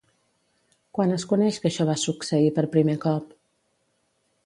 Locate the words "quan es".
0.99-1.27